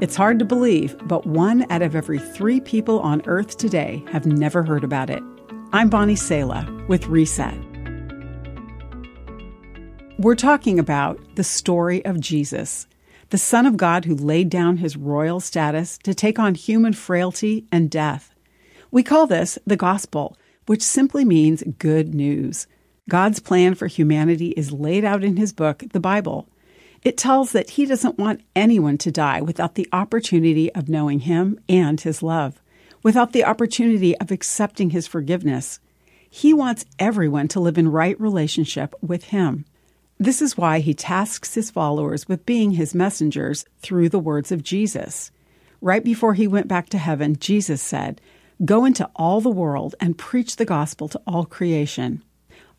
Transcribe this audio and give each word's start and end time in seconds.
It's 0.00 0.14
hard 0.14 0.38
to 0.38 0.44
believe, 0.44 0.96
but 1.08 1.26
one 1.26 1.66
out 1.72 1.82
of 1.82 1.96
every 1.96 2.20
three 2.20 2.60
people 2.60 3.00
on 3.00 3.20
Earth 3.26 3.56
today 3.56 4.04
have 4.12 4.26
never 4.26 4.62
heard 4.62 4.84
about 4.84 5.10
it. 5.10 5.20
I'm 5.72 5.90
Bonnie 5.90 6.14
Sala 6.14 6.84
with 6.86 7.08
Reset. 7.08 7.58
We're 10.16 10.36
talking 10.36 10.78
about 10.78 11.18
the 11.34 11.42
story 11.42 12.04
of 12.04 12.20
Jesus, 12.20 12.86
the 13.30 13.38
Son 13.38 13.66
of 13.66 13.76
God 13.76 14.04
who 14.04 14.14
laid 14.14 14.50
down 14.50 14.76
his 14.76 14.96
royal 14.96 15.40
status 15.40 15.98
to 16.04 16.14
take 16.14 16.38
on 16.38 16.54
human 16.54 16.92
frailty 16.92 17.66
and 17.72 17.90
death. 17.90 18.32
We 18.92 19.02
call 19.02 19.26
this 19.26 19.58
the 19.66 19.76
gospel, 19.76 20.36
which 20.66 20.80
simply 20.80 21.24
means 21.24 21.64
good 21.76 22.14
news. 22.14 22.68
God's 23.08 23.40
plan 23.40 23.74
for 23.74 23.88
humanity 23.88 24.50
is 24.50 24.70
laid 24.70 25.04
out 25.04 25.24
in 25.24 25.38
his 25.38 25.52
book, 25.52 25.82
the 25.90 25.98
Bible. 25.98 26.48
It 27.02 27.16
tells 27.16 27.52
that 27.52 27.70
He 27.70 27.86
doesn't 27.86 28.18
want 28.18 28.42
anyone 28.56 28.98
to 28.98 29.12
die 29.12 29.40
without 29.40 29.74
the 29.74 29.88
opportunity 29.92 30.72
of 30.74 30.88
knowing 30.88 31.20
Him 31.20 31.58
and 31.68 32.00
His 32.00 32.22
love, 32.22 32.60
without 33.02 33.32
the 33.32 33.44
opportunity 33.44 34.16
of 34.18 34.30
accepting 34.30 34.90
His 34.90 35.06
forgiveness. 35.06 35.80
He 36.28 36.52
wants 36.52 36.84
everyone 36.98 37.48
to 37.48 37.60
live 37.60 37.78
in 37.78 37.88
right 37.88 38.20
relationship 38.20 38.94
with 39.00 39.24
Him. 39.24 39.64
This 40.18 40.42
is 40.42 40.56
why 40.56 40.80
He 40.80 40.94
tasks 40.94 41.54
His 41.54 41.70
followers 41.70 42.28
with 42.28 42.44
being 42.44 42.72
His 42.72 42.94
messengers 42.94 43.64
through 43.80 44.08
the 44.08 44.18
words 44.18 44.50
of 44.50 44.64
Jesus. 44.64 45.30
Right 45.80 46.04
before 46.04 46.34
He 46.34 46.48
went 46.48 46.68
back 46.68 46.88
to 46.90 46.98
heaven, 46.98 47.36
Jesus 47.38 47.80
said, 47.80 48.20
Go 48.64 48.84
into 48.84 49.08
all 49.14 49.40
the 49.40 49.48
world 49.48 49.94
and 50.00 50.18
preach 50.18 50.56
the 50.56 50.64
gospel 50.64 51.08
to 51.08 51.20
all 51.26 51.44
creation. 51.44 52.24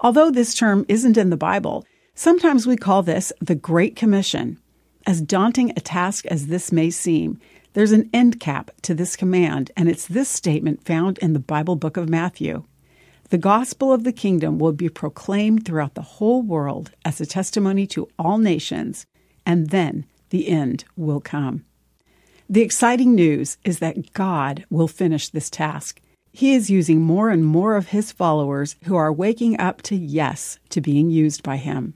Although 0.01 0.31
this 0.31 0.53
term 0.53 0.85
isn't 0.89 1.17
in 1.17 1.29
the 1.29 1.38
Bible, 1.38 1.85
Sometimes 2.21 2.67
we 2.67 2.75
call 2.75 3.01
this 3.01 3.31
the 3.39 3.55
Great 3.55 3.95
Commission. 3.95 4.59
As 5.07 5.21
daunting 5.21 5.69
a 5.69 5.79
task 5.79 6.25
as 6.25 6.47
this 6.47 6.69
may 6.69 6.89
seem, 6.89 7.39
there's 7.71 7.93
an 7.93 8.09
end 8.11 8.41
cap 8.41 8.71
to 8.81 8.94
this 8.94 9.16
command, 9.16 9.71
and 9.77 9.88
it's 9.88 10.05
this 10.05 10.27
statement 10.27 10.83
found 10.83 11.17
in 11.19 11.31
the 11.31 11.39
Bible 11.39 11.77
book 11.77 11.95
of 11.95 12.09
Matthew. 12.09 12.66
The 13.29 13.38
gospel 13.38 13.94
of 13.94 14.03
the 14.03 14.11
kingdom 14.11 14.59
will 14.59 14.73
be 14.73 14.89
proclaimed 14.89 15.63
throughout 15.63 15.95
the 15.95 16.02
whole 16.02 16.41
world 16.41 16.91
as 17.05 17.21
a 17.21 17.25
testimony 17.25 17.88
to 17.88 18.09
all 18.19 18.38
nations, 18.38 19.05
and 19.45 19.69
then 19.69 20.05
the 20.29 20.49
end 20.49 20.83
will 20.97 21.22
come. 21.22 21.63
The 22.49 22.63
exciting 22.63 23.16
news 23.16 23.57
is 23.63 23.79
that 23.79 24.11
God 24.11 24.66
will 24.69 24.89
finish 24.89 25.29
this 25.29 25.49
task. 25.49 26.01
He 26.33 26.53
is 26.53 26.69
using 26.69 26.99
more 26.99 27.29
and 27.29 27.45
more 27.45 27.77
of 27.77 27.88
his 27.88 28.11
followers 28.11 28.75
who 28.83 28.97
are 28.97 29.13
waking 29.13 29.57
up 29.57 29.81
to 29.83 29.95
yes 29.95 30.59
to 30.67 30.81
being 30.81 31.09
used 31.09 31.44
by 31.44 31.55
him. 31.55 31.94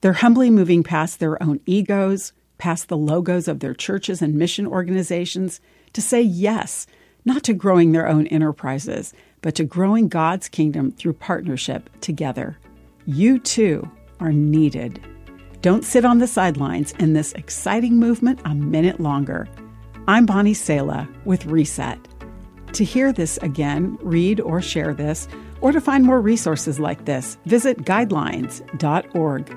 They're 0.00 0.12
humbly 0.14 0.50
moving 0.50 0.82
past 0.82 1.18
their 1.20 1.42
own 1.42 1.60
egos, 1.66 2.32
past 2.58 2.88
the 2.88 2.96
logos 2.96 3.48
of 3.48 3.60
their 3.60 3.74
churches 3.74 4.22
and 4.22 4.34
mission 4.34 4.66
organizations, 4.66 5.60
to 5.92 6.02
say 6.02 6.20
yes, 6.20 6.86
not 7.24 7.42
to 7.44 7.54
growing 7.54 7.92
their 7.92 8.08
own 8.08 8.26
enterprises, 8.28 9.14
but 9.42 9.54
to 9.54 9.64
growing 9.64 10.08
God's 10.08 10.48
kingdom 10.48 10.92
through 10.92 11.14
partnership 11.14 11.90
together. 12.00 12.58
You 13.06 13.38
too 13.38 13.90
are 14.20 14.32
needed. 14.32 15.00
Don't 15.62 15.84
sit 15.84 16.04
on 16.04 16.18
the 16.18 16.26
sidelines 16.26 16.92
in 16.92 17.12
this 17.12 17.32
exciting 17.32 17.98
movement 17.98 18.40
a 18.44 18.54
minute 18.54 19.00
longer. 19.00 19.48
I'm 20.06 20.26
Bonnie 20.26 20.54
Sala 20.54 21.08
with 21.24 21.46
Reset. 21.46 21.98
To 22.74 22.84
hear 22.84 23.12
this 23.12 23.38
again, 23.38 23.98
read 24.02 24.40
or 24.40 24.60
share 24.60 24.92
this, 24.94 25.26
or 25.60 25.72
to 25.72 25.80
find 25.80 26.04
more 26.04 26.20
resources 26.20 26.78
like 26.78 27.06
this, 27.06 27.38
visit 27.46 27.78
guidelines.org. 27.78 29.56